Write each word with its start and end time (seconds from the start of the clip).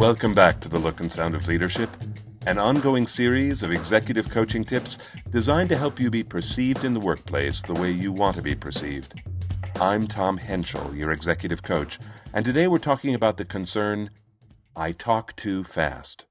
Welcome 0.00 0.32
back 0.32 0.60
to 0.60 0.70
the 0.70 0.78
Look 0.78 1.00
and 1.00 1.12
Sound 1.12 1.34
of 1.34 1.46
Leadership, 1.46 1.90
an 2.46 2.56
ongoing 2.56 3.06
series 3.06 3.62
of 3.62 3.70
executive 3.70 4.30
coaching 4.30 4.64
tips 4.64 4.96
designed 5.28 5.68
to 5.68 5.76
help 5.76 6.00
you 6.00 6.10
be 6.10 6.22
perceived 6.22 6.86
in 6.86 6.94
the 6.94 7.00
workplace 7.00 7.60
the 7.60 7.74
way 7.74 7.90
you 7.90 8.10
want 8.10 8.34
to 8.36 8.42
be 8.42 8.54
perceived. 8.54 9.22
I'm 9.78 10.06
Tom 10.06 10.38
Henschel, 10.38 10.94
your 10.96 11.10
executive 11.10 11.62
coach, 11.62 11.98
and 12.32 12.46
today 12.46 12.66
we're 12.66 12.78
talking 12.78 13.14
about 13.14 13.36
the 13.36 13.44
concern 13.44 14.08
I 14.74 14.92
talk 14.92 15.36
too 15.36 15.64
fast. 15.64 16.24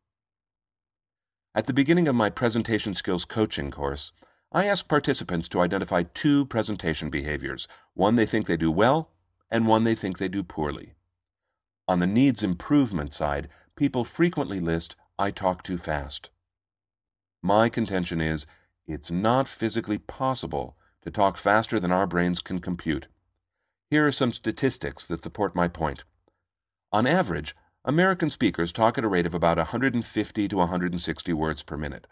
At 1.53 1.67
the 1.67 1.73
beginning 1.73 2.07
of 2.07 2.15
my 2.15 2.31
presentation 2.31 2.95
skills 2.95 3.23
coaching 3.23 3.69
course, 3.69 4.13
I 4.51 4.65
ask 4.65 4.87
participants 4.87 5.47
to 5.49 5.61
identify 5.61 6.05
two 6.15 6.47
presentation 6.47 7.11
behaviors 7.11 7.67
one 7.93 8.15
they 8.15 8.25
think 8.25 8.47
they 8.47 8.57
do 8.57 8.71
well, 8.71 9.11
and 9.51 9.67
one 9.67 9.83
they 9.83 9.93
think 9.93 10.17
they 10.17 10.27
do 10.27 10.41
poorly. 10.41 10.95
On 11.89 11.97
the 11.97 12.05
needs 12.05 12.43
improvement 12.43 13.15
side, 13.15 13.47
people 13.79 14.03
frequently 14.03 14.59
list, 14.59 14.97
I 15.17 15.31
talk 15.31 15.63
too 15.63 15.77
fast. 15.77 16.31
My 17.41 17.69
contention 17.69 18.19
is, 18.19 18.45
it's 18.85 19.09
not 19.09 19.47
physically 19.47 19.97
possible 19.97 20.75
to 21.01 21.09
talk 21.09 21.37
faster 21.37 21.79
than 21.79 21.89
our 21.89 22.05
brains 22.05 22.41
can 22.41 22.59
compute. 22.59 23.07
Here 23.89 24.05
are 24.05 24.11
some 24.11 24.33
statistics 24.33 25.05
that 25.07 25.23
support 25.23 25.55
my 25.55 25.69
point. 25.69 26.03
On 26.91 27.07
average, 27.07 27.55
American 27.85 28.29
speakers 28.29 28.73
talk 28.73 28.97
at 28.97 29.05
a 29.05 29.07
rate 29.07 29.25
of 29.25 29.33
about 29.33 29.57
150 29.57 30.47
to 30.49 30.57
160 30.57 31.31
words 31.31 31.63
per 31.63 31.77
minute. 31.77 32.05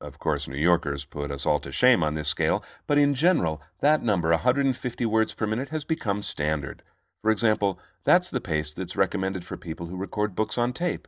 Of 0.00 0.20
course, 0.20 0.46
New 0.46 0.58
Yorkers 0.58 1.04
put 1.04 1.32
us 1.32 1.44
all 1.44 1.58
to 1.58 1.72
shame 1.72 2.04
on 2.04 2.14
this 2.14 2.28
scale, 2.28 2.62
but 2.86 2.98
in 2.98 3.14
general, 3.14 3.60
that 3.80 4.04
number, 4.04 4.30
150 4.30 5.06
words 5.06 5.34
per 5.34 5.48
minute, 5.48 5.70
has 5.70 5.84
become 5.84 6.22
standard. 6.22 6.84
For 7.20 7.32
example, 7.32 7.80
that's 8.04 8.30
the 8.30 8.40
pace 8.40 8.72
that's 8.72 8.96
recommended 8.96 9.44
for 9.44 9.56
people 9.56 9.86
who 9.86 9.96
record 9.96 10.34
books 10.34 10.56
on 10.56 10.72
tape. 10.72 11.06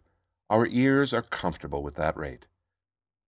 Our 0.51 0.66
ears 0.66 1.15
are 1.15 1.23
comfortable 1.23 1.82
with 1.82 1.95
that 1.96 2.16
rate. 2.16 2.46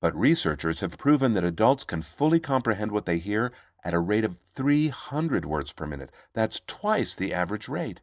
But 0.00 0.14
researchers 0.14 0.80
have 0.80 0.98
proven 0.98 1.32
that 1.32 1.44
adults 1.44 1.84
can 1.84 2.02
fully 2.02 2.40
comprehend 2.40 2.92
what 2.92 3.06
they 3.06 3.18
hear 3.18 3.52
at 3.82 3.94
a 3.94 3.98
rate 3.98 4.24
of 4.24 4.40
300 4.54 5.46
words 5.46 5.72
per 5.72 5.86
minute. 5.86 6.10
That's 6.34 6.60
twice 6.66 7.14
the 7.14 7.32
average 7.32 7.68
rate. 7.68 8.00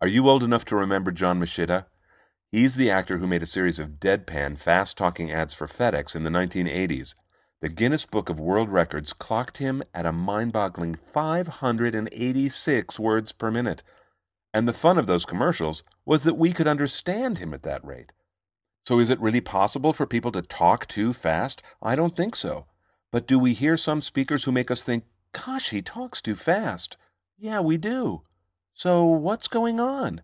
Are 0.00 0.08
you 0.08 0.28
old 0.28 0.42
enough 0.42 0.64
to 0.66 0.76
remember 0.76 1.12
John 1.12 1.40
Moschitta? 1.40 1.86
He's 2.50 2.76
the 2.76 2.90
actor 2.90 3.18
who 3.18 3.26
made 3.26 3.42
a 3.42 3.46
series 3.46 3.78
of 3.78 4.00
deadpan, 4.00 4.58
fast 4.58 4.98
talking 4.98 5.32
ads 5.32 5.54
for 5.54 5.66
FedEx 5.66 6.14
in 6.14 6.22
the 6.22 6.30
1980s. 6.30 7.14
The 7.60 7.68
Guinness 7.68 8.04
Book 8.04 8.28
of 8.28 8.40
World 8.40 8.68
Records 8.68 9.12
clocked 9.12 9.58
him 9.58 9.82
at 9.94 10.04
a 10.04 10.12
mind 10.12 10.52
boggling 10.52 10.96
586 10.96 12.98
words 12.98 13.32
per 13.32 13.50
minute. 13.50 13.82
And 14.54 14.68
the 14.68 14.72
fun 14.72 14.98
of 14.98 15.06
those 15.06 15.24
commercials 15.24 15.82
was 16.04 16.24
that 16.24 16.36
we 16.36 16.52
could 16.52 16.68
understand 16.68 17.38
him 17.38 17.54
at 17.54 17.62
that 17.62 17.84
rate. 17.84 18.12
So 18.86 18.98
is 18.98 19.10
it 19.10 19.20
really 19.20 19.40
possible 19.40 19.92
for 19.92 20.06
people 20.06 20.32
to 20.32 20.42
talk 20.42 20.86
too 20.86 21.12
fast? 21.12 21.62
I 21.80 21.94
don't 21.94 22.16
think 22.16 22.36
so. 22.36 22.66
But 23.10 23.26
do 23.26 23.38
we 23.38 23.52
hear 23.52 23.76
some 23.76 24.00
speakers 24.00 24.44
who 24.44 24.52
make 24.52 24.70
us 24.70 24.82
think, 24.82 25.04
gosh, 25.32 25.70
he 25.70 25.82
talks 25.82 26.20
too 26.20 26.34
fast? 26.34 26.96
Yeah, 27.38 27.60
we 27.60 27.76
do. 27.76 28.22
So 28.74 29.04
what's 29.04 29.48
going 29.48 29.78
on? 29.80 30.22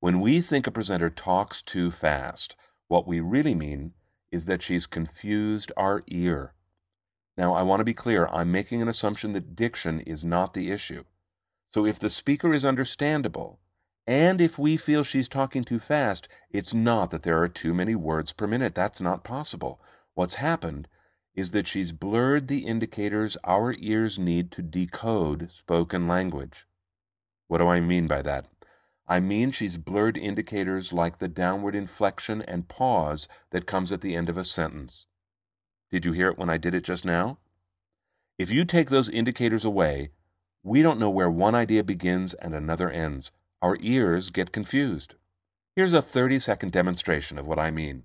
When 0.00 0.20
we 0.20 0.40
think 0.40 0.66
a 0.66 0.70
presenter 0.70 1.10
talks 1.10 1.62
too 1.62 1.90
fast, 1.90 2.56
what 2.88 3.06
we 3.06 3.20
really 3.20 3.54
mean 3.54 3.92
is 4.30 4.46
that 4.46 4.62
she's 4.62 4.86
confused 4.86 5.72
our 5.76 6.02
ear. 6.06 6.54
Now, 7.36 7.54
I 7.54 7.62
want 7.62 7.80
to 7.80 7.84
be 7.84 7.94
clear, 7.94 8.28
I'm 8.28 8.52
making 8.52 8.80
an 8.80 8.88
assumption 8.88 9.32
that 9.32 9.56
diction 9.56 10.00
is 10.00 10.24
not 10.24 10.54
the 10.54 10.70
issue. 10.70 11.04
So 11.72 11.86
if 11.86 11.98
the 11.98 12.10
speaker 12.10 12.52
is 12.52 12.64
understandable, 12.64 13.60
and 14.06 14.40
if 14.40 14.58
we 14.58 14.76
feel 14.76 15.04
she's 15.04 15.28
talking 15.28 15.62
too 15.62 15.78
fast, 15.78 16.26
it's 16.50 16.74
not 16.74 17.10
that 17.10 17.22
there 17.22 17.40
are 17.40 17.48
too 17.48 17.72
many 17.72 17.94
words 17.94 18.32
per 18.32 18.46
minute. 18.46 18.74
That's 18.74 19.00
not 19.00 19.22
possible. 19.22 19.80
What's 20.14 20.36
happened 20.36 20.88
is 21.34 21.52
that 21.52 21.66
she's 21.66 21.92
blurred 21.92 22.48
the 22.48 22.66
indicators 22.66 23.36
our 23.44 23.74
ears 23.78 24.18
need 24.18 24.50
to 24.52 24.62
decode 24.62 25.50
spoken 25.52 26.08
language. 26.08 26.66
What 27.46 27.58
do 27.58 27.68
I 27.68 27.80
mean 27.80 28.08
by 28.08 28.22
that? 28.22 28.46
I 29.06 29.20
mean 29.20 29.50
she's 29.50 29.78
blurred 29.78 30.16
indicators 30.16 30.92
like 30.92 31.18
the 31.18 31.28
downward 31.28 31.74
inflection 31.74 32.42
and 32.42 32.68
pause 32.68 33.28
that 33.50 33.66
comes 33.66 33.92
at 33.92 34.00
the 34.00 34.16
end 34.16 34.28
of 34.28 34.36
a 34.36 34.44
sentence. 34.44 35.06
Did 35.90 36.04
you 36.04 36.12
hear 36.12 36.28
it 36.28 36.38
when 36.38 36.50
I 36.50 36.58
did 36.58 36.74
it 36.74 36.84
just 36.84 37.04
now? 37.04 37.38
If 38.38 38.50
you 38.50 38.64
take 38.64 38.88
those 38.88 39.08
indicators 39.08 39.64
away, 39.64 40.10
we 40.62 40.82
don't 40.82 41.00
know 41.00 41.10
where 41.10 41.30
one 41.30 41.54
idea 41.54 41.82
begins 41.82 42.34
and 42.34 42.54
another 42.54 42.90
ends. 42.90 43.32
Our 43.62 43.78
ears 43.80 44.30
get 44.30 44.52
confused. 44.52 45.14
Here's 45.74 45.94
a 45.94 46.02
30 46.02 46.38
second 46.38 46.72
demonstration 46.72 47.38
of 47.38 47.46
what 47.46 47.58
I 47.58 47.70
mean. 47.70 48.04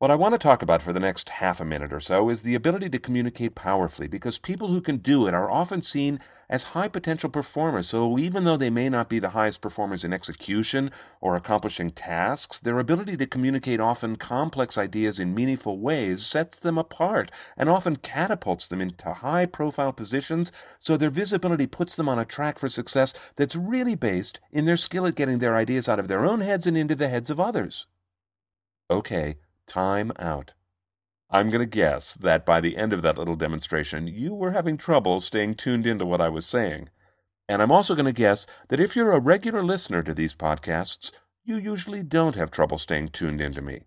What 0.00 0.12
I 0.12 0.14
want 0.14 0.32
to 0.34 0.38
talk 0.38 0.62
about 0.62 0.80
for 0.80 0.92
the 0.92 1.00
next 1.00 1.28
half 1.28 1.60
a 1.60 1.64
minute 1.64 1.92
or 1.92 1.98
so 1.98 2.28
is 2.28 2.42
the 2.42 2.54
ability 2.54 2.88
to 2.90 3.00
communicate 3.00 3.56
powerfully 3.56 4.06
because 4.06 4.38
people 4.38 4.68
who 4.68 4.80
can 4.80 4.98
do 4.98 5.26
it 5.26 5.34
are 5.34 5.50
often 5.50 5.82
seen 5.82 6.20
as 6.48 6.70
high 6.70 6.86
potential 6.86 7.28
performers. 7.28 7.88
So 7.88 8.16
even 8.16 8.44
though 8.44 8.56
they 8.56 8.70
may 8.70 8.88
not 8.88 9.08
be 9.08 9.18
the 9.18 9.30
highest 9.30 9.60
performers 9.60 10.04
in 10.04 10.12
execution 10.12 10.92
or 11.20 11.34
accomplishing 11.34 11.90
tasks, 11.90 12.60
their 12.60 12.78
ability 12.78 13.16
to 13.16 13.26
communicate 13.26 13.80
often 13.80 14.14
complex 14.14 14.78
ideas 14.78 15.18
in 15.18 15.34
meaningful 15.34 15.80
ways 15.80 16.24
sets 16.24 16.60
them 16.60 16.78
apart 16.78 17.32
and 17.56 17.68
often 17.68 17.96
catapults 17.96 18.68
them 18.68 18.80
into 18.80 19.12
high 19.12 19.46
profile 19.46 19.92
positions. 19.92 20.52
So 20.78 20.96
their 20.96 21.10
visibility 21.10 21.66
puts 21.66 21.96
them 21.96 22.08
on 22.08 22.20
a 22.20 22.24
track 22.24 22.60
for 22.60 22.68
success 22.68 23.14
that's 23.34 23.56
really 23.56 23.96
based 23.96 24.38
in 24.52 24.64
their 24.64 24.76
skill 24.76 25.06
at 25.08 25.16
getting 25.16 25.40
their 25.40 25.56
ideas 25.56 25.88
out 25.88 25.98
of 25.98 26.06
their 26.06 26.24
own 26.24 26.40
heads 26.40 26.68
and 26.68 26.76
into 26.76 26.94
the 26.94 27.08
heads 27.08 27.30
of 27.30 27.40
others. 27.40 27.88
Okay 28.88 29.34
Time 29.68 30.12
out. 30.18 30.54
I'm 31.30 31.50
going 31.50 31.60
to 31.60 31.66
guess 31.66 32.14
that 32.14 32.46
by 32.46 32.60
the 32.60 32.78
end 32.78 32.94
of 32.94 33.02
that 33.02 33.18
little 33.18 33.36
demonstration, 33.36 34.08
you 34.08 34.34
were 34.34 34.52
having 34.52 34.78
trouble 34.78 35.20
staying 35.20 35.56
tuned 35.56 35.86
into 35.86 36.06
what 36.06 36.22
I 36.22 36.30
was 36.30 36.46
saying. 36.46 36.88
And 37.48 37.60
I'm 37.60 37.70
also 37.70 37.94
going 37.94 38.06
to 38.06 38.12
guess 38.12 38.46
that 38.68 38.80
if 38.80 38.96
you're 38.96 39.12
a 39.12 39.20
regular 39.20 39.62
listener 39.62 40.02
to 40.02 40.14
these 40.14 40.34
podcasts, 40.34 41.12
you 41.44 41.56
usually 41.56 42.02
don't 42.02 42.34
have 42.34 42.50
trouble 42.50 42.78
staying 42.78 43.08
tuned 43.08 43.42
into 43.42 43.60
me. 43.60 43.82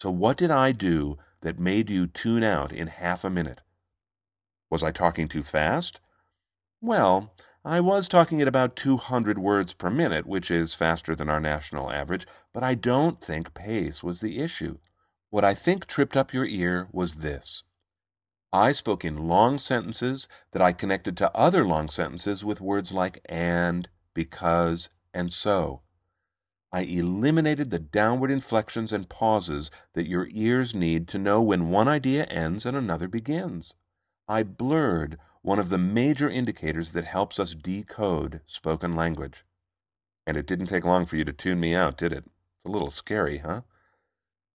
So, 0.00 0.10
what 0.10 0.38
did 0.38 0.50
I 0.50 0.72
do 0.72 1.18
that 1.42 1.58
made 1.58 1.90
you 1.90 2.06
tune 2.06 2.42
out 2.42 2.72
in 2.72 2.86
half 2.88 3.22
a 3.22 3.30
minute? 3.30 3.62
Was 4.70 4.82
I 4.82 4.92
talking 4.92 5.28
too 5.28 5.42
fast? 5.42 6.00
Well, 6.80 7.34
I 7.68 7.80
was 7.80 8.06
talking 8.06 8.40
at 8.40 8.46
about 8.46 8.76
200 8.76 9.40
words 9.40 9.74
per 9.74 9.90
minute, 9.90 10.24
which 10.24 10.52
is 10.52 10.72
faster 10.72 11.16
than 11.16 11.28
our 11.28 11.40
national 11.40 11.90
average, 11.90 12.24
but 12.52 12.62
I 12.62 12.76
don't 12.76 13.20
think 13.20 13.54
pace 13.54 14.04
was 14.04 14.20
the 14.20 14.38
issue. 14.38 14.78
What 15.30 15.44
I 15.44 15.52
think 15.52 15.88
tripped 15.88 16.16
up 16.16 16.32
your 16.32 16.46
ear 16.46 16.86
was 16.92 17.16
this. 17.16 17.64
I 18.52 18.70
spoke 18.70 19.04
in 19.04 19.26
long 19.26 19.58
sentences 19.58 20.28
that 20.52 20.62
I 20.62 20.70
connected 20.70 21.16
to 21.16 21.36
other 21.36 21.64
long 21.64 21.88
sentences 21.88 22.44
with 22.44 22.60
words 22.60 22.92
like 22.92 23.18
and, 23.28 23.88
because, 24.14 24.88
and 25.12 25.32
so. 25.32 25.82
I 26.72 26.82
eliminated 26.82 27.70
the 27.70 27.80
downward 27.80 28.30
inflections 28.30 28.92
and 28.92 29.08
pauses 29.08 29.72
that 29.94 30.08
your 30.08 30.28
ears 30.30 30.72
need 30.72 31.08
to 31.08 31.18
know 31.18 31.42
when 31.42 31.70
one 31.70 31.88
idea 31.88 32.26
ends 32.26 32.64
and 32.64 32.76
another 32.76 33.08
begins. 33.08 33.74
I 34.28 34.44
blurred 34.44 35.18
one 35.46 35.60
of 35.60 35.68
the 35.68 35.78
major 35.78 36.28
indicators 36.28 36.90
that 36.90 37.04
helps 37.04 37.38
us 37.38 37.54
decode 37.54 38.40
spoken 38.48 38.96
language. 38.96 39.44
And 40.26 40.36
it 40.36 40.44
didn't 40.44 40.66
take 40.66 40.84
long 40.84 41.06
for 41.06 41.14
you 41.14 41.24
to 41.24 41.32
tune 41.32 41.60
me 41.60 41.72
out, 41.72 41.96
did 41.96 42.12
it? 42.12 42.24
It's 42.56 42.64
a 42.64 42.68
little 42.68 42.90
scary, 42.90 43.38
huh? 43.38 43.60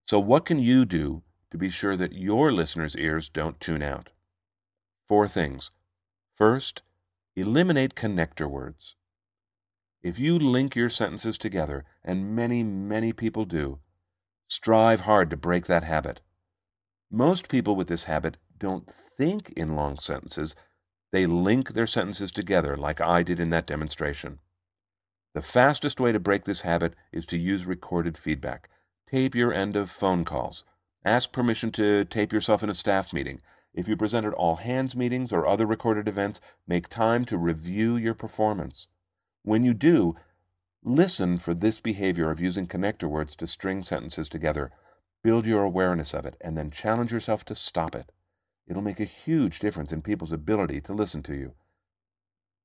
So, 0.06 0.20
what 0.20 0.44
can 0.44 0.60
you 0.60 0.84
do 0.84 1.24
to 1.50 1.58
be 1.58 1.70
sure 1.70 1.96
that 1.96 2.12
your 2.12 2.52
listeners' 2.52 2.98
ears 2.98 3.30
don't 3.30 3.62
tune 3.62 3.82
out? 3.82 4.10
Four 5.08 5.30
things. 5.30 5.72
First, 6.36 6.82
eliminate 7.38 7.96
connector 7.96 8.50
words. 8.50 8.98
If 10.04 10.20
you 10.20 10.38
link 10.38 10.76
your 10.76 10.90
sentences 10.90 11.38
together, 11.38 11.86
and 12.04 12.36
many, 12.36 12.64
many 12.64 13.14
people 13.14 13.46
do, 13.46 13.80
strive 14.50 15.02
hard 15.02 15.30
to 15.30 15.38
break 15.38 15.68
that 15.68 15.86
habit. 15.86 16.20
Most 17.10 17.48
people 17.48 17.78
with 17.78 17.88
this 17.88 18.04
habit 18.04 18.36
don't 18.58 18.92
think 19.18 19.54
in 19.56 19.78
long 19.78 19.98
sentences, 19.98 20.54
they 21.12 21.26
link 21.26 21.74
their 21.74 21.88
sentences 21.88 22.32
together 22.32 22.78
like 22.78 23.02
I 23.02 23.24
did 23.24 23.40
in 23.40 23.50
that 23.52 23.68
demonstration. 23.68 24.40
The 25.34 25.42
fastest 25.42 26.00
way 26.00 26.12
to 26.12 26.20
break 26.20 26.44
this 26.44 26.62
habit 26.62 26.94
is 27.12 27.26
to 27.28 27.38
use 27.38 27.66
recorded 27.66 28.18
feedback. 28.18 28.70
Tape 29.10 29.36
your 29.36 29.54
end 29.54 29.76
of 29.76 29.90
phone 29.90 30.26
calls. 30.26 30.64
Ask 31.04 31.32
permission 31.32 31.72
to 31.74 32.06
tape 32.06 32.32
yourself 32.32 32.64
in 32.64 32.70
a 32.70 32.74
staff 32.74 33.12
meeting. 33.14 33.42
If 33.74 33.88
you 33.88 33.96
present 33.96 34.26
at 34.26 34.34
all 34.34 34.58
hands 34.58 34.96
meetings 34.96 35.32
or 35.32 35.48
other 35.48 35.66
recorded 35.66 36.08
events, 36.08 36.42
make 36.68 36.90
time 36.90 37.24
to 37.26 37.38
review 37.38 37.96
your 37.96 38.14
performance. 38.14 38.88
When 39.44 39.64
you 39.64 39.74
do, 39.74 40.16
listen 40.84 41.38
for 41.38 41.54
this 41.54 41.80
behavior 41.80 42.30
of 42.30 42.42
using 42.42 42.68
connector 42.68 43.10
words 43.10 43.36
to 43.38 43.48
string 43.48 43.84
sentences 43.84 44.28
together. 44.30 44.72
Build 45.24 45.46
your 45.46 45.64
awareness 45.64 46.14
of 46.14 46.26
it, 46.26 46.36
and 46.42 46.58
then 46.58 46.72
challenge 46.72 47.14
yourself 47.14 47.46
to 47.46 47.56
stop 47.56 47.96
it. 47.96 48.12
It'll 48.72 48.82
make 48.82 49.02
a 49.02 49.06
huge 49.06 49.60
difference 49.60 49.92
in 49.92 50.02
people's 50.02 50.32
ability 50.32 50.80
to 50.82 50.94
listen 50.94 51.22
to 51.24 51.36
you. 51.36 51.56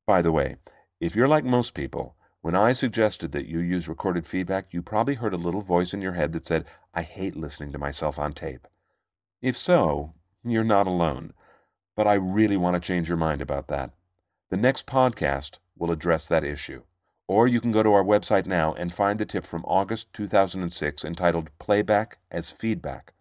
By 0.06 0.22
the 0.22 0.30
way, 0.30 0.58
if 1.00 1.16
you're 1.16 1.26
like 1.26 1.44
most 1.44 1.74
people, 1.74 2.14
When 2.46 2.54
I 2.54 2.74
suggested 2.74 3.32
that 3.32 3.48
you 3.48 3.58
use 3.58 3.88
recorded 3.88 4.24
feedback, 4.24 4.66
you 4.70 4.80
probably 4.80 5.14
heard 5.14 5.34
a 5.34 5.36
little 5.36 5.62
voice 5.62 5.92
in 5.92 6.00
your 6.00 6.12
head 6.12 6.30
that 6.30 6.46
said, 6.46 6.64
I 6.94 7.02
hate 7.02 7.34
listening 7.34 7.72
to 7.72 7.78
myself 7.78 8.20
on 8.20 8.34
tape. 8.34 8.68
If 9.42 9.56
so, 9.56 10.12
you're 10.44 10.62
not 10.62 10.86
alone. 10.86 11.32
But 11.96 12.06
I 12.06 12.14
really 12.14 12.56
want 12.56 12.74
to 12.74 12.86
change 12.86 13.08
your 13.08 13.18
mind 13.18 13.42
about 13.42 13.66
that. 13.66 13.90
The 14.50 14.56
next 14.56 14.86
podcast 14.86 15.58
will 15.76 15.90
address 15.90 16.28
that 16.28 16.44
issue. 16.44 16.82
Or 17.26 17.48
you 17.48 17.60
can 17.60 17.72
go 17.72 17.82
to 17.82 17.92
our 17.92 18.04
website 18.04 18.46
now 18.46 18.74
and 18.74 18.94
find 18.94 19.18
the 19.18 19.26
tip 19.26 19.44
from 19.44 19.64
August 19.64 20.12
2006 20.12 21.04
entitled 21.04 21.50
Playback 21.58 22.18
as 22.30 22.52
Feedback. 22.52 23.12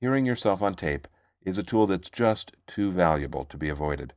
Hearing 0.00 0.26
yourself 0.26 0.60
on 0.60 0.74
tape 0.74 1.06
is 1.44 1.58
a 1.58 1.62
tool 1.62 1.86
that's 1.86 2.10
just 2.10 2.52
too 2.66 2.90
valuable 2.90 3.44
to 3.46 3.56
be 3.56 3.68
avoided. 3.68 4.12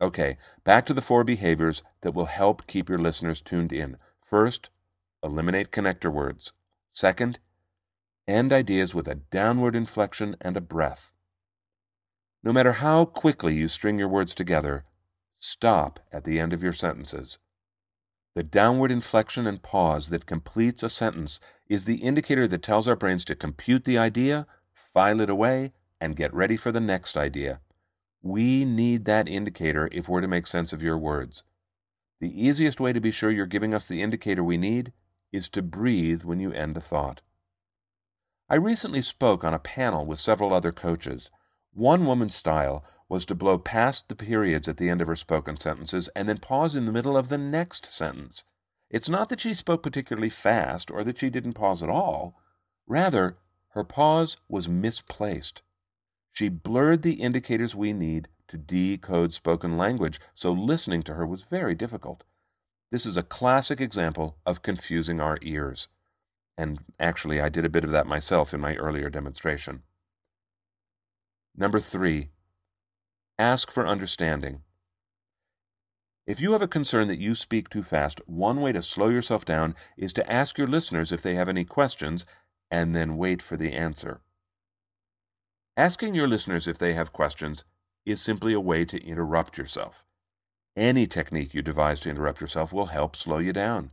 Okay, 0.00 0.36
back 0.64 0.84
to 0.86 0.94
the 0.94 1.00
four 1.00 1.24
behaviors 1.24 1.82
that 2.00 2.14
will 2.14 2.26
help 2.26 2.66
keep 2.66 2.88
your 2.88 2.98
listeners 2.98 3.40
tuned 3.40 3.72
in. 3.72 3.96
First, 4.28 4.70
eliminate 5.22 5.70
connector 5.70 6.12
words. 6.12 6.52
Second, 6.92 7.38
end 8.26 8.52
ideas 8.52 8.94
with 8.94 9.06
a 9.08 9.14
downward 9.14 9.76
inflection 9.76 10.36
and 10.40 10.56
a 10.56 10.60
breath. 10.60 11.12
No 12.42 12.52
matter 12.52 12.72
how 12.72 13.04
quickly 13.04 13.54
you 13.54 13.68
string 13.68 13.98
your 13.98 14.08
words 14.08 14.34
together, 14.34 14.84
stop 15.38 16.00
at 16.12 16.24
the 16.24 16.40
end 16.40 16.52
of 16.52 16.62
your 16.62 16.72
sentences. 16.72 17.38
The 18.34 18.42
downward 18.42 18.90
inflection 18.90 19.46
and 19.46 19.62
pause 19.62 20.08
that 20.10 20.26
completes 20.26 20.82
a 20.82 20.88
sentence 20.88 21.38
is 21.68 21.84
the 21.84 21.96
indicator 21.96 22.48
that 22.48 22.62
tells 22.62 22.88
our 22.88 22.96
brains 22.96 23.24
to 23.26 23.36
compute 23.36 23.84
the 23.84 23.98
idea, 23.98 24.46
file 24.74 25.20
it 25.20 25.30
away, 25.30 25.72
and 26.02 26.16
get 26.16 26.34
ready 26.34 26.56
for 26.56 26.72
the 26.72 26.80
next 26.80 27.16
idea. 27.16 27.60
We 28.22 28.64
need 28.64 29.04
that 29.04 29.28
indicator 29.28 29.88
if 29.92 30.08
we're 30.08 30.20
to 30.20 30.26
make 30.26 30.48
sense 30.48 30.72
of 30.72 30.82
your 30.82 30.98
words. 30.98 31.44
The 32.20 32.42
easiest 32.48 32.80
way 32.80 32.92
to 32.92 33.00
be 33.00 33.12
sure 33.12 33.30
you're 33.30 33.46
giving 33.46 33.72
us 33.72 33.86
the 33.86 34.02
indicator 34.02 34.42
we 34.42 34.56
need 34.56 34.92
is 35.32 35.48
to 35.50 35.62
breathe 35.62 36.24
when 36.24 36.40
you 36.40 36.52
end 36.52 36.76
a 36.76 36.80
thought. 36.80 37.22
I 38.50 38.56
recently 38.56 39.00
spoke 39.00 39.44
on 39.44 39.54
a 39.54 39.60
panel 39.60 40.04
with 40.04 40.18
several 40.18 40.52
other 40.52 40.72
coaches. 40.72 41.30
One 41.72 42.04
woman's 42.04 42.34
style 42.34 42.84
was 43.08 43.24
to 43.26 43.36
blow 43.36 43.56
past 43.56 44.08
the 44.08 44.16
periods 44.16 44.66
at 44.66 44.78
the 44.78 44.90
end 44.90 45.02
of 45.02 45.08
her 45.08 45.16
spoken 45.16 45.56
sentences 45.56 46.10
and 46.16 46.28
then 46.28 46.38
pause 46.38 46.74
in 46.74 46.84
the 46.84 46.92
middle 46.92 47.16
of 47.16 47.28
the 47.28 47.38
next 47.38 47.86
sentence. 47.86 48.44
It's 48.90 49.08
not 49.08 49.28
that 49.28 49.40
she 49.40 49.54
spoke 49.54 49.84
particularly 49.84 50.30
fast 50.30 50.90
or 50.90 51.04
that 51.04 51.18
she 51.18 51.30
didn't 51.30 51.52
pause 51.52 51.80
at 51.80 51.88
all. 51.88 52.34
Rather, 52.88 53.38
her 53.70 53.84
pause 53.84 54.36
was 54.48 54.68
misplaced. 54.68 55.62
She 56.32 56.48
blurred 56.48 57.02
the 57.02 57.14
indicators 57.14 57.74
we 57.74 57.92
need 57.92 58.28
to 58.48 58.56
decode 58.56 59.32
spoken 59.32 59.76
language, 59.78 60.20
so 60.34 60.52
listening 60.52 61.02
to 61.04 61.14
her 61.14 61.26
was 61.26 61.44
very 61.44 61.74
difficult. 61.74 62.24
This 62.90 63.06
is 63.06 63.16
a 63.16 63.22
classic 63.22 63.80
example 63.80 64.36
of 64.44 64.62
confusing 64.62 65.20
our 65.20 65.38
ears. 65.42 65.88
And 66.58 66.80
actually, 66.98 67.40
I 67.40 67.48
did 67.48 67.64
a 67.64 67.70
bit 67.70 67.84
of 67.84 67.90
that 67.90 68.06
myself 68.06 68.52
in 68.52 68.60
my 68.60 68.76
earlier 68.76 69.08
demonstration. 69.08 69.82
Number 71.56 71.80
three, 71.80 72.30
Ask 73.38 73.72
for 73.72 73.86
understanding. 73.86 74.62
If 76.28 76.40
you 76.40 76.52
have 76.52 76.62
a 76.62 76.68
concern 76.68 77.08
that 77.08 77.18
you 77.18 77.34
speak 77.34 77.68
too 77.68 77.82
fast, 77.82 78.20
one 78.28 78.60
way 78.60 78.70
to 78.72 78.82
slow 78.82 79.08
yourself 79.08 79.44
down 79.44 79.74
is 79.96 80.12
to 80.12 80.32
ask 80.32 80.58
your 80.58 80.68
listeners 80.68 81.10
if 81.10 81.22
they 81.22 81.34
have 81.34 81.48
any 81.48 81.64
questions 81.64 82.24
and 82.70 82.94
then 82.94 83.16
wait 83.16 83.42
for 83.42 83.56
the 83.56 83.72
answer. 83.72 84.20
Asking 85.76 86.14
your 86.14 86.28
listeners 86.28 86.68
if 86.68 86.76
they 86.76 86.92
have 86.92 87.14
questions 87.14 87.64
is 88.04 88.20
simply 88.20 88.52
a 88.52 88.60
way 88.60 88.84
to 88.84 89.02
interrupt 89.02 89.56
yourself. 89.56 90.04
Any 90.76 91.06
technique 91.06 91.54
you 91.54 91.62
devise 91.62 92.00
to 92.00 92.10
interrupt 92.10 92.42
yourself 92.42 92.74
will 92.74 92.86
help 92.86 93.16
slow 93.16 93.38
you 93.38 93.54
down. 93.54 93.90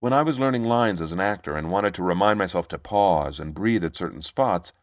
When 0.00 0.12
I 0.12 0.20
was 0.20 0.38
learning 0.38 0.64
lines 0.64 1.00
as 1.00 1.12
an 1.12 1.20
actor 1.20 1.56
and 1.56 1.70
wanted 1.70 1.94
to 1.94 2.02
remind 2.02 2.38
myself 2.38 2.68
to 2.68 2.78
pause 2.78 3.40
and 3.40 3.54
breathe 3.54 3.84
at 3.84 3.96
certain 3.96 4.20
spots, 4.20 4.74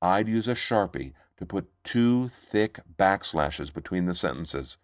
I'd 0.00 0.26
use 0.26 0.48
a 0.48 0.54
Sharpie 0.54 1.12
to 1.36 1.44
put 1.44 1.70
two 1.84 2.28
thick 2.28 2.80
backslashes 2.96 3.72
between 3.72 4.06
the 4.06 4.14
sentences. 4.14 4.78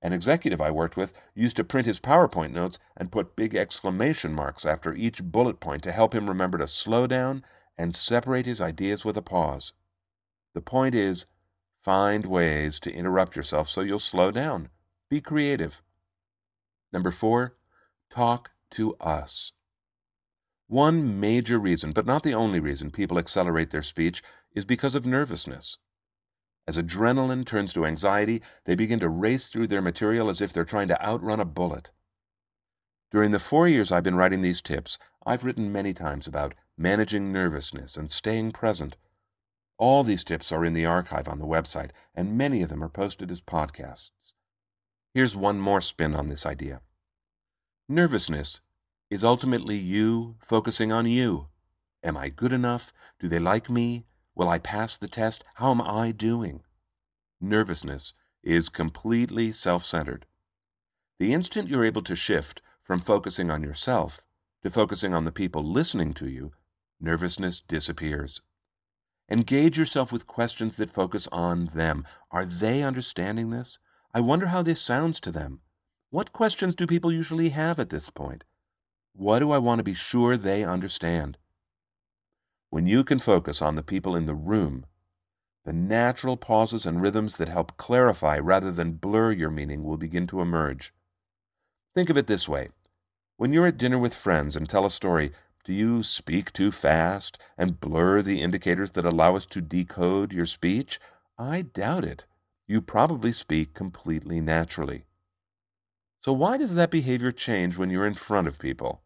An 0.00 0.14
executive 0.14 0.62
I 0.62 0.70
worked 0.70 0.96
with 0.96 1.12
used 1.34 1.56
to 1.56 1.64
print 1.64 1.86
his 1.86 2.00
PowerPoint 2.00 2.52
notes 2.52 2.78
and 2.96 3.12
put 3.12 3.36
big 3.36 3.54
exclamation 3.54 4.32
marks 4.32 4.64
after 4.64 4.94
each 4.94 5.22
bullet 5.22 5.60
point 5.60 5.82
to 5.82 5.92
help 5.92 6.14
him 6.14 6.28
remember 6.28 6.56
to 6.56 6.66
slow 6.66 7.06
down 7.06 7.44
and 7.76 7.94
separate 7.94 8.46
his 8.46 8.62
ideas 8.62 9.04
with 9.04 9.16
a 9.18 9.22
pause. 9.22 9.74
The 10.58 10.62
point 10.62 10.96
is, 10.96 11.24
find 11.84 12.26
ways 12.26 12.80
to 12.80 12.92
interrupt 12.92 13.36
yourself 13.36 13.68
so 13.68 13.80
you'll 13.80 14.00
slow 14.00 14.32
down. 14.32 14.70
Be 15.08 15.20
creative. 15.20 15.82
Number 16.92 17.12
four, 17.12 17.54
talk 18.10 18.50
to 18.72 18.96
us. 18.96 19.52
One 20.66 21.20
major 21.20 21.60
reason, 21.60 21.92
but 21.92 22.06
not 22.06 22.24
the 22.24 22.34
only 22.34 22.58
reason, 22.58 22.90
people 22.90 23.20
accelerate 23.20 23.70
their 23.70 23.84
speech 23.84 24.20
is 24.52 24.64
because 24.64 24.96
of 24.96 25.06
nervousness. 25.06 25.78
As 26.66 26.76
adrenaline 26.76 27.46
turns 27.46 27.72
to 27.74 27.86
anxiety, 27.86 28.42
they 28.64 28.74
begin 28.74 28.98
to 28.98 29.08
race 29.08 29.50
through 29.50 29.68
their 29.68 29.80
material 29.80 30.28
as 30.28 30.40
if 30.40 30.52
they're 30.52 30.64
trying 30.64 30.88
to 30.88 31.00
outrun 31.00 31.38
a 31.38 31.44
bullet. 31.44 31.92
During 33.12 33.30
the 33.30 33.38
four 33.38 33.68
years 33.68 33.92
I've 33.92 34.02
been 34.02 34.16
writing 34.16 34.40
these 34.40 34.60
tips, 34.60 34.98
I've 35.24 35.44
written 35.44 35.70
many 35.70 35.94
times 35.94 36.26
about 36.26 36.56
managing 36.76 37.30
nervousness 37.30 37.96
and 37.96 38.10
staying 38.10 38.50
present. 38.50 38.96
All 39.78 40.02
these 40.02 40.24
tips 40.24 40.50
are 40.50 40.64
in 40.64 40.72
the 40.72 40.86
archive 40.86 41.28
on 41.28 41.38
the 41.38 41.46
website, 41.46 41.90
and 42.14 42.36
many 42.36 42.62
of 42.62 42.68
them 42.68 42.82
are 42.82 42.88
posted 42.88 43.30
as 43.30 43.40
podcasts. 43.40 44.34
Here's 45.14 45.36
one 45.36 45.60
more 45.60 45.80
spin 45.80 46.14
on 46.14 46.28
this 46.28 46.44
idea 46.44 46.80
nervousness 47.88 48.60
is 49.08 49.24
ultimately 49.24 49.76
you 49.76 50.36
focusing 50.46 50.92
on 50.92 51.06
you. 51.06 51.48
Am 52.02 52.16
I 52.16 52.28
good 52.28 52.52
enough? 52.52 52.92
Do 53.18 53.28
they 53.28 53.38
like 53.38 53.70
me? 53.70 54.04
Will 54.34 54.48
I 54.48 54.58
pass 54.58 54.96
the 54.96 55.08
test? 55.08 55.42
How 55.54 55.70
am 55.70 55.80
I 55.80 56.12
doing? 56.12 56.62
Nervousness 57.40 58.14
is 58.42 58.68
completely 58.68 59.52
self 59.52 59.84
centered. 59.84 60.26
The 61.18 61.32
instant 61.32 61.68
you're 61.68 61.84
able 61.84 62.02
to 62.02 62.14
shift 62.14 62.60
from 62.82 63.00
focusing 63.00 63.50
on 63.50 63.62
yourself 63.62 64.22
to 64.62 64.70
focusing 64.70 65.14
on 65.14 65.24
the 65.24 65.32
people 65.32 65.62
listening 65.62 66.12
to 66.14 66.28
you, 66.28 66.52
nervousness 67.00 67.60
disappears. 67.60 68.42
Engage 69.30 69.78
yourself 69.78 70.10
with 70.10 70.26
questions 70.26 70.76
that 70.76 70.90
focus 70.90 71.28
on 71.30 71.66
them. 71.74 72.04
Are 72.30 72.46
they 72.46 72.82
understanding 72.82 73.50
this? 73.50 73.78
I 74.14 74.20
wonder 74.20 74.46
how 74.46 74.62
this 74.62 74.80
sounds 74.80 75.20
to 75.20 75.30
them. 75.30 75.60
What 76.10 76.32
questions 76.32 76.74
do 76.74 76.86
people 76.86 77.12
usually 77.12 77.50
have 77.50 77.78
at 77.78 77.90
this 77.90 78.08
point? 78.08 78.44
What 79.12 79.40
do 79.40 79.50
I 79.50 79.58
want 79.58 79.80
to 79.80 79.84
be 79.84 79.94
sure 79.94 80.36
they 80.36 80.64
understand? 80.64 81.36
When 82.70 82.86
you 82.86 83.04
can 83.04 83.18
focus 83.18 83.60
on 83.60 83.74
the 83.74 83.82
people 83.82 84.16
in 84.16 84.24
the 84.24 84.34
room, 84.34 84.86
the 85.66 85.72
natural 85.74 86.38
pauses 86.38 86.86
and 86.86 87.02
rhythms 87.02 87.36
that 87.36 87.50
help 87.50 87.76
clarify 87.76 88.38
rather 88.38 88.72
than 88.72 88.92
blur 88.92 89.32
your 89.32 89.50
meaning 89.50 89.84
will 89.84 89.98
begin 89.98 90.26
to 90.28 90.40
emerge. 90.40 90.94
Think 91.94 92.08
of 92.08 92.16
it 92.16 92.26
this 92.26 92.48
way 92.48 92.68
when 93.36 93.52
you're 93.52 93.66
at 93.66 93.78
dinner 93.78 93.98
with 93.98 94.14
friends 94.14 94.56
and 94.56 94.68
tell 94.68 94.84
a 94.84 94.90
story, 94.90 95.30
do 95.68 95.74
you 95.74 96.02
speak 96.02 96.50
too 96.54 96.72
fast 96.72 97.38
and 97.58 97.78
blur 97.78 98.22
the 98.22 98.40
indicators 98.40 98.92
that 98.92 99.04
allow 99.04 99.36
us 99.36 99.44
to 99.44 99.60
decode 99.60 100.32
your 100.32 100.46
speech? 100.46 100.98
I 101.38 101.60
doubt 101.60 102.06
it. 102.06 102.24
You 102.66 102.80
probably 102.80 103.32
speak 103.32 103.74
completely 103.74 104.40
naturally. 104.40 105.04
So, 106.22 106.32
why 106.32 106.56
does 106.56 106.74
that 106.74 106.90
behavior 106.90 107.32
change 107.32 107.76
when 107.76 107.90
you're 107.90 108.06
in 108.06 108.14
front 108.14 108.48
of 108.48 108.58
people? 108.58 109.02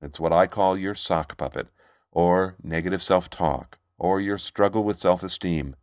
It's 0.00 0.18
what 0.18 0.32
I 0.32 0.46
call 0.46 0.78
your 0.78 0.94
sock 0.94 1.36
puppet 1.36 1.68
or 2.10 2.56
negative 2.62 3.02
self 3.02 3.28
talk, 3.28 3.76
or 3.98 4.22
your 4.22 4.38
struggle 4.38 4.84
with 4.84 4.96
self 4.96 5.22
esteem. 5.22 5.76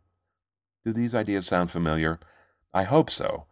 Do 0.84 0.92
these 0.92 1.14
ideas 1.14 1.46
sound 1.46 1.70
familiar? 1.70 2.18
I 2.72 2.82
hope 2.82 3.08
so. 3.08 3.46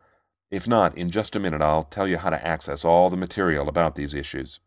If 0.50 0.66
not, 0.66 0.98
in 0.98 1.12
just 1.12 1.36
a 1.36 1.40
minute 1.40 1.62
I'll 1.62 1.84
tell 1.84 2.08
you 2.08 2.18
how 2.18 2.30
to 2.30 2.44
access 2.44 2.84
all 2.84 3.08
the 3.08 3.16
material 3.16 3.68
about 3.68 3.94
these 3.94 4.14
issues. 4.14 4.58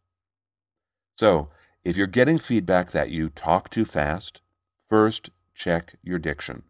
So, 1.18 1.50
if 1.84 1.96
you're 1.96 2.08
getting 2.08 2.40
feedback 2.40 2.92
that 2.92 3.10
you 3.10 3.30
talk 3.30 3.70
too 3.70 3.86
fast, 3.86 4.42
first 4.90 5.30
check 5.54 5.96
your 6.04 6.20
diction. 6.20 6.64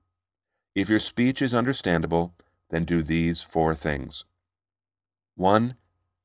If 0.75 0.89
your 0.89 0.99
speech 0.99 1.41
is 1.41 1.53
understandable, 1.53 2.35
then 2.69 2.83
do 2.83 3.01
these 3.01 3.41
four 3.41 3.75
things. 3.75 4.25
1. 5.35 5.75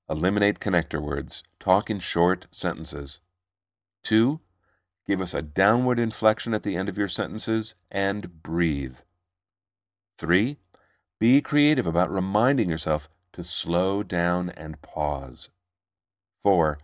Eliminate 0.09 0.59
connector 0.59 1.00
words. 1.00 1.43
Talk 1.59 1.89
in 1.89 2.00
short 2.00 2.47
sentences. 2.50 3.21
2. 4.05 4.41
Give 5.07 5.21
us 5.21 5.35
a 5.35 5.43
downward 5.43 5.99
inflection 5.99 6.53
at 6.53 6.62
the 6.62 6.77
end 6.77 6.89
of 6.89 6.99
your 6.99 7.09
sentences 7.09 7.75
and 7.91 8.43
breathe. 8.43 8.97
3. 10.19 10.57
Be 11.19 11.41
creative 11.41 11.87
about 11.87 12.11
reminding 12.11 12.69
yourself 12.69 13.09
to 13.33 13.45
slow 13.45 14.03
down 14.03 14.50
and 14.50 14.83
pause. 14.83 15.50
4. 16.43 16.79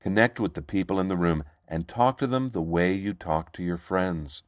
Connect 0.00 0.40
with 0.40 0.54
the 0.54 0.62
people 0.62 0.98
in 0.98 1.08
the 1.08 1.16
room 1.16 1.44
and 1.68 1.86
talk 1.86 2.18
to 2.18 2.26
them 2.26 2.50
the 2.50 2.62
way 2.62 2.92
you 2.92 3.12
talk 3.12 3.52
to 3.52 3.62
your 3.62 3.76
friends. 3.76 4.42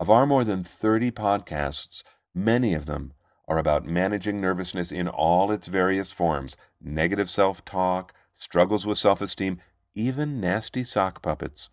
Of 0.00 0.10
our 0.10 0.26
more 0.26 0.44
than 0.44 0.64
30 0.64 1.10
podcasts, 1.12 2.02
many 2.34 2.74
of 2.74 2.86
them 2.86 3.12
are 3.46 3.58
about 3.58 3.84
managing 3.84 4.40
nervousness 4.40 4.90
in 4.90 5.08
all 5.08 5.52
its 5.52 5.66
various 5.66 6.10
forms 6.10 6.56
negative 6.80 7.28
self 7.28 7.64
talk, 7.64 8.14
struggles 8.32 8.86
with 8.86 8.98
self 8.98 9.20
esteem, 9.20 9.58
even 9.94 10.40
nasty 10.40 10.84
sock 10.84 11.22
puppets. 11.22 11.68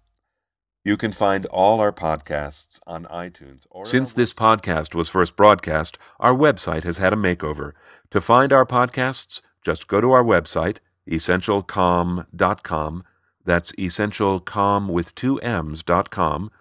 You 0.83 0.97
can 0.97 1.11
find 1.11 1.45
all 1.47 1.79
our 1.79 1.91
podcasts 1.91 2.79
on 2.88 3.05
iTunes. 3.05 3.65
Or 3.69 3.85
Since 3.85 4.13
this 4.13 4.33
podcast 4.33 4.95
was 4.95 5.09
first 5.09 5.35
broadcast, 5.35 5.97
our 6.19 6.33
website 6.33 6.83
has 6.83 6.97
had 6.97 7.13
a 7.13 7.17
makeover. 7.17 7.73
To 8.11 8.21
find 8.21 8.53
our 8.53 8.65
podcasts, 8.65 9.41
just 9.63 9.88
go 9.88 10.01
to 10.01 10.11
our 10.11 10.23
website, 10.23 10.77
essentialcomm.com. 11.10 13.04
That's 13.46 13.72
essentialcomm 13.74 14.89
with 14.89 15.16
two 15.16 15.38
M's.com. 15.42 16.51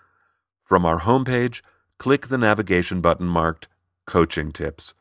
From 0.64 0.86
our 0.86 1.00
homepage, 1.00 1.62
click 1.98 2.28
the 2.28 2.38
navigation 2.38 3.00
button 3.00 3.26
marked 3.26 3.68
Coaching 4.06 4.52
Tips. 4.52 4.94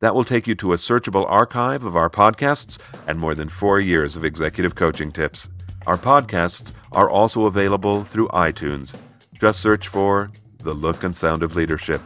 That 0.00 0.14
will 0.14 0.24
take 0.24 0.46
you 0.46 0.54
to 0.56 0.72
a 0.72 0.76
searchable 0.76 1.24
archive 1.30 1.84
of 1.84 1.96
our 1.96 2.10
podcasts 2.10 2.78
and 3.06 3.18
more 3.18 3.34
than 3.34 3.48
four 3.48 3.80
years 3.80 4.16
of 4.16 4.24
executive 4.24 4.74
coaching 4.74 5.12
tips. 5.12 5.48
Our 5.86 5.96
podcasts 5.96 6.72
are 6.92 7.08
also 7.08 7.46
available 7.46 8.04
through 8.04 8.28
iTunes. 8.28 8.96
Just 9.40 9.60
search 9.60 9.88
for 9.88 10.30
The 10.58 10.74
Look 10.74 11.04
and 11.04 11.16
Sound 11.16 11.42
of 11.42 11.56
Leadership. 11.56 12.00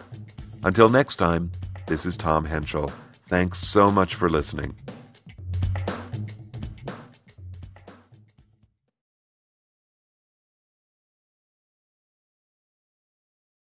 Until 0.65 0.89
next 0.89 1.17
time, 1.17 1.51
this 1.87 2.07
is 2.07 2.17
Tom 2.17 2.45
Henschel. 2.45 2.93
Thanks 3.29 3.59
so 3.59 3.91
much 3.91 4.15
for 4.15 4.29
listening. 4.29 4.75